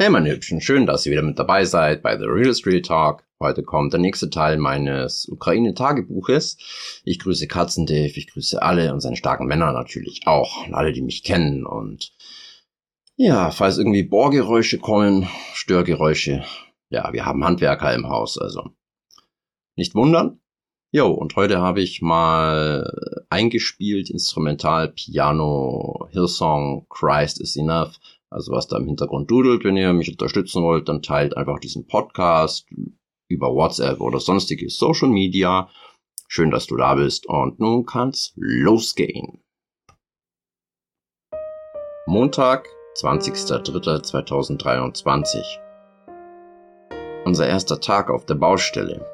[0.00, 3.24] Hey meine Hübschen, schön, dass ihr wieder mit dabei seid bei The Real Street Talk.
[3.40, 6.56] Heute kommt der nächste Teil meines Ukraine-Tagebuches.
[7.02, 11.02] Ich grüße Katzendave, ich grüße alle und seine starken Männer natürlich auch und alle, die
[11.02, 11.66] mich kennen.
[11.66, 12.12] Und
[13.16, 16.44] ja, falls irgendwie Bohrgeräusche kommen, Störgeräusche,
[16.90, 18.70] ja, wir haben Handwerker im Haus, also
[19.74, 20.38] nicht wundern.
[20.92, 22.88] Jo, und heute habe ich mal
[23.30, 27.98] eingespielt, Instrumental, Piano, Hillsong, Christ is Enough
[28.30, 31.86] also was da im Hintergrund dudelt, wenn ihr mich unterstützen wollt, dann teilt einfach diesen
[31.86, 32.66] Podcast
[33.28, 35.68] über WhatsApp oder sonstige Social Media.
[36.28, 39.42] Schön, dass du da bist und nun kann's losgehen.
[42.06, 45.42] Montag, 20.03.2023.
[47.24, 49.04] Unser erster Tag auf der Baustelle.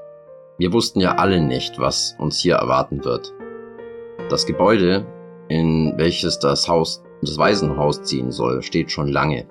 [0.58, 3.32] Wir wussten ja alle nicht, was uns hier erwarten wird.
[4.28, 5.04] Das Gebäude,
[5.48, 9.46] in welches das Haus das Waisenhaus ziehen soll, steht schon lange.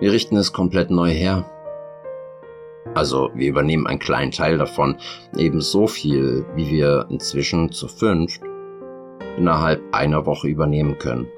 [0.00, 1.44] Wir richten es komplett neu her.
[2.94, 4.96] Also wir übernehmen einen kleinen Teil davon,
[5.36, 8.42] eben so viel, wie wir inzwischen zu fünft
[9.36, 11.28] innerhalb einer Woche übernehmen können.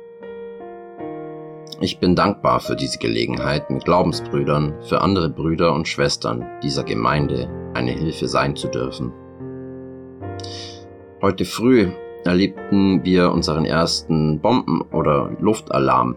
[1.83, 7.49] Ich bin dankbar für diese Gelegenheit, mit Glaubensbrüdern, für andere Brüder und Schwestern dieser Gemeinde
[7.75, 9.13] eine Hilfe sein zu dürfen.
[11.23, 11.91] Heute früh
[12.25, 16.17] erlebten wir unseren ersten Bomben- oder Luftalarm.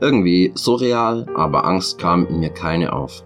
[0.00, 3.24] Irgendwie surreal, aber Angst kam in mir keine auf.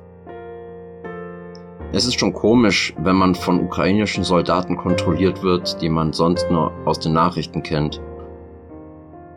[1.95, 6.73] Es ist schon komisch, wenn man von ukrainischen Soldaten kontrolliert wird, die man sonst nur
[6.87, 8.01] aus den Nachrichten kennt.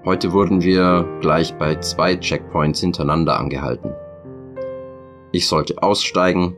[0.06, 3.92] Heute wurden wir gleich bei zwei Checkpoints hintereinander angehalten.
[5.34, 6.56] Ich sollte aussteigen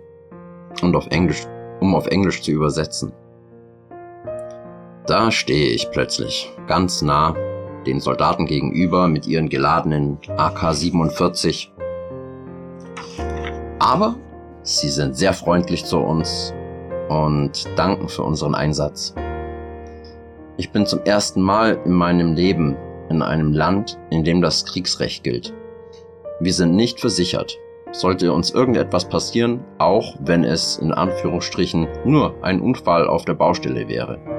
[0.83, 1.47] und auf Englisch,
[1.79, 3.11] um auf Englisch zu übersetzen.
[5.07, 7.33] Da stehe ich plötzlich, ganz nah,
[7.85, 11.69] den Soldaten gegenüber mit ihren geladenen AK-47.
[13.79, 14.15] Aber
[14.63, 16.53] sie sind sehr freundlich zu uns
[17.07, 19.15] und danken für unseren Einsatz.
[20.57, 22.75] Ich bin zum ersten Mal in meinem Leben
[23.09, 25.53] in einem Land, in dem das Kriegsrecht gilt.
[26.41, 27.57] Wir sind nicht versichert.
[27.93, 33.87] Sollte uns irgendetwas passieren, auch wenn es in Anführungsstrichen nur ein Unfall auf der Baustelle
[33.87, 34.36] wäre.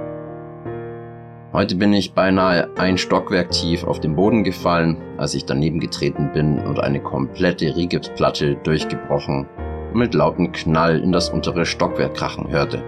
[1.58, 6.30] Heute bin ich beinahe ein Stockwerk tief auf den Boden gefallen, als ich daneben getreten
[6.32, 9.44] bin und eine komplette Rigipsplatte durchgebrochen
[9.92, 12.84] und mit lauten Knall in das untere Stockwerk krachen hörte.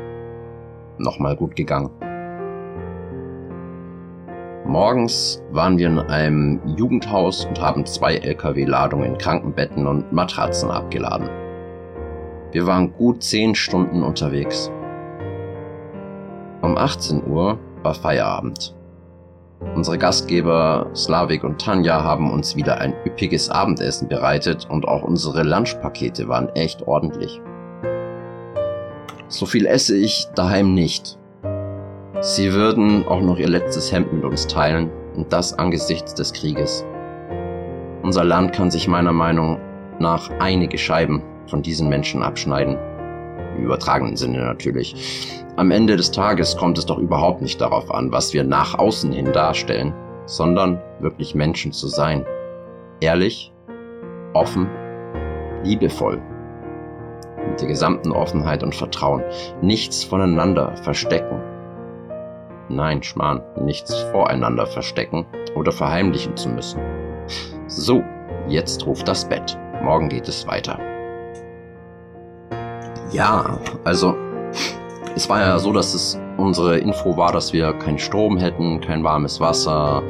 [0.98, 1.91] Nochmal gut gegangen.
[4.64, 11.28] Morgens waren wir in einem Jugendhaus und haben zwei LKW-Ladungen Krankenbetten und Matratzen abgeladen.
[12.52, 14.70] Wir waren gut zehn Stunden unterwegs.
[16.62, 18.74] Um 18 Uhr war Feierabend.
[19.74, 25.42] Unsere Gastgeber Slavik und Tanja haben uns wieder ein üppiges Abendessen bereitet und auch unsere
[25.42, 27.40] Lunchpakete waren echt ordentlich.
[29.28, 31.19] So viel esse ich daheim nicht.
[32.20, 36.84] Sie würden auch noch ihr letztes Hemd mit uns teilen und das angesichts des Krieges.
[38.02, 39.58] Unser Land kann sich meiner Meinung
[39.98, 42.78] nach einige Scheiben von diesen Menschen abschneiden
[43.56, 45.44] im übertragenen Sinne natürlich.
[45.60, 49.12] Am Ende des Tages kommt es doch überhaupt nicht darauf an, was wir nach außen
[49.12, 49.93] hin darstellen,
[50.25, 52.25] sondern wirklich Menschen zu sein.
[53.00, 53.53] Ehrlich,
[54.32, 54.70] offen,
[55.62, 56.19] liebevoll.
[57.47, 59.22] Mit der gesamten Offenheit und Vertrauen.
[59.60, 61.43] Nichts voneinander verstecken.
[62.70, 65.26] Nein, Schmarrn, nichts voreinander verstecken
[65.56, 66.81] oder verheimlichen zu müssen.
[67.66, 68.03] So,
[68.49, 69.59] jetzt ruft das Bett.
[69.82, 70.78] Morgen geht es weiter.
[73.12, 74.16] Ja, also
[75.20, 79.04] es war ja so, dass es unsere Info war, dass wir keinen Strom hätten, kein
[79.04, 80.03] warmes Wasser,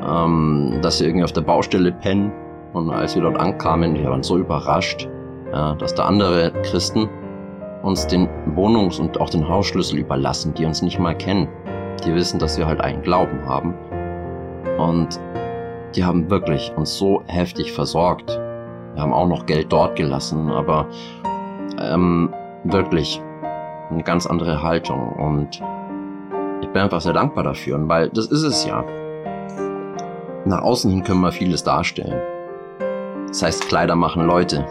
[0.00, 2.30] ähm, dass wir irgendwie auf der Baustelle pennen.
[2.72, 5.08] Und als wir dort ankamen, wir waren so überrascht,
[5.52, 7.10] ja, dass da andere Christen
[7.82, 11.48] uns den Wohnungs- und auch den Hausschlüssel überlassen, die uns nicht mal kennen.
[12.06, 13.74] Die wissen, dass wir halt einen Glauben haben.
[14.78, 15.20] Und
[15.96, 18.30] die haben wirklich uns so heftig versorgt.
[18.94, 20.86] Wir haben auch noch Geld dort gelassen, aber
[21.80, 22.32] ähm,
[22.62, 23.20] wirklich
[23.92, 25.62] eine ganz andere Haltung und
[26.60, 28.84] ich bin einfach sehr dankbar dafür, weil das ist es ja.
[30.44, 32.20] Nach außen hin können wir vieles darstellen.
[33.28, 34.64] Das heißt, Kleider machen Leute.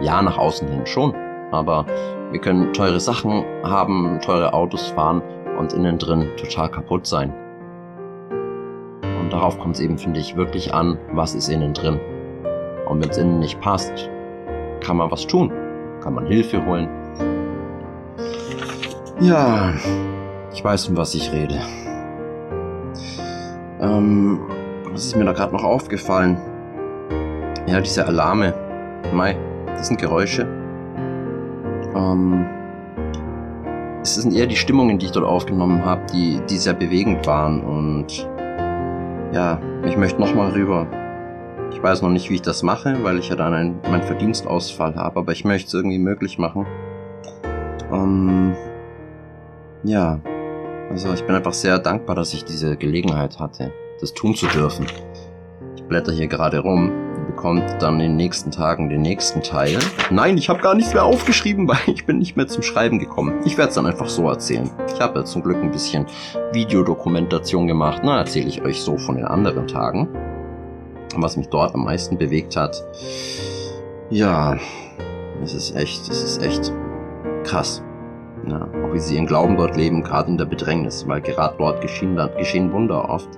[0.00, 1.14] Ja, nach außen hin schon.
[1.50, 1.86] Aber
[2.30, 5.22] wir können teure Sachen haben, teure Autos fahren
[5.58, 7.32] und innen drin total kaputt sein.
[9.20, 12.00] Und darauf kommt es eben, finde ich, wirklich an, was ist innen drin.
[12.88, 14.10] Und wenn es innen nicht passt,
[14.80, 15.52] kann man was tun.
[16.02, 16.88] Kann man Hilfe holen,
[19.20, 19.72] ja,
[20.52, 21.60] ich weiß, von was ich rede.
[23.80, 24.40] Ähm,
[24.90, 26.38] was ist mir da gerade noch aufgefallen?
[27.66, 28.54] ja, diese Alarme,
[29.12, 30.46] Mai, das sind Geräusche.
[31.94, 32.46] Ähm,
[34.02, 37.62] es sind eher die Stimmungen, die ich dort aufgenommen habe, die, die sehr bewegend waren.
[37.62, 38.28] Und
[39.32, 40.86] ja, ich möchte nochmal rüber.
[41.72, 44.94] Ich weiß noch nicht, wie ich das mache, weil ich ja dann einen, meinen Verdienstausfall
[44.94, 46.66] habe, aber ich möchte es irgendwie möglich machen.
[47.92, 48.54] Ähm,
[49.84, 50.20] ja,
[50.90, 54.86] also ich bin einfach sehr dankbar, dass ich diese Gelegenheit hatte, das tun zu dürfen.
[55.76, 56.90] Ich blätter hier gerade rum.
[57.16, 59.78] Ihr bekommt dann in den nächsten Tagen den nächsten Teil.
[60.10, 63.40] Nein, ich habe gar nichts mehr aufgeschrieben, weil ich bin nicht mehr zum Schreiben gekommen.
[63.44, 64.70] Ich werde es dann einfach so erzählen.
[64.92, 66.06] Ich habe ja zum Glück ein bisschen
[66.52, 68.00] Videodokumentation gemacht.
[68.04, 70.08] Na, erzähle ich euch so von den anderen Tagen.
[71.16, 72.82] Was mich dort am meisten bewegt hat.
[74.10, 74.58] Ja,
[75.42, 76.72] es ist echt, es ist echt
[77.44, 77.83] krass.
[78.46, 81.80] Ja, auch wie sie ihren Glauben dort leben, gerade in der Bedrängnis, weil gerade dort
[81.80, 83.28] geschehen, geschehen Wunder oft.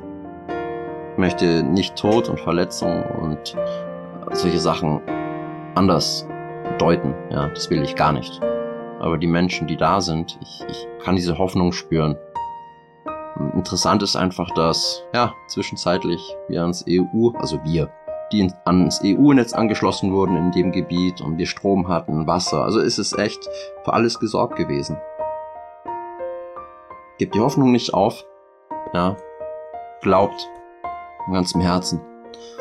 [1.13, 3.57] Ich möchte nicht Tod und Verletzung und
[4.33, 5.01] solche Sachen
[5.75, 6.27] anders
[6.79, 7.15] deuten.
[7.31, 8.41] Ja, das will ich gar nicht.
[9.01, 12.17] Aber die Menschen, die da sind, ich, ich kann diese Hoffnung spüren.
[13.55, 17.91] Interessant ist einfach, dass, ja, zwischenzeitlich wir ans EU, also wir,
[18.33, 22.65] die ans EU-Netz angeschlossen wurden in dem Gebiet und wir Strom hatten, Wasser.
[22.65, 23.49] Also ist es echt
[23.85, 24.97] für alles gesorgt gewesen.
[27.19, 28.25] Gebt die Hoffnung nicht auf.
[28.93, 29.17] Ja.
[30.03, 30.49] Glaubt
[31.25, 32.01] von ganzem Herzen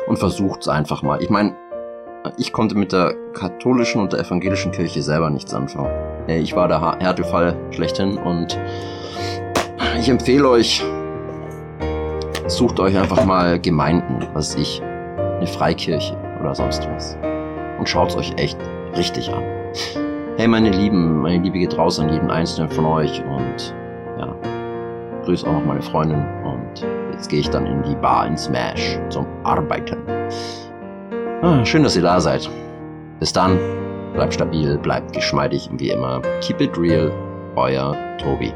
[0.06, 1.22] und versucht es einfach mal.
[1.22, 1.54] Ich meine,
[2.38, 5.90] ich konnte mit der katholischen und der evangelischen Kirche selber nichts anfangen.
[6.28, 8.58] Ich war der Härtefall schlechthin und
[9.98, 10.84] ich empfehle euch,
[12.46, 14.82] sucht euch einfach mal Gemeinden, was ich,
[15.36, 17.16] eine Freikirche oder sonst was.
[17.78, 18.58] Und schaut es euch echt
[18.96, 19.42] richtig an.
[20.36, 23.74] Hey meine Lieben, meine Liebe geht raus an jeden einzelnen von euch und
[24.18, 24.34] ja,
[25.24, 28.98] grüße auch noch meine Freundin und jetzt gehe ich dann in die Bar in Smash
[29.08, 29.96] zum Arbeiten.
[31.42, 32.48] Ah, schön, dass ihr da seid.
[33.18, 33.58] Bis dann,
[34.12, 37.10] bleibt stabil, bleibt geschmeidig und wie immer, keep it real,
[37.56, 38.52] euer Tobi.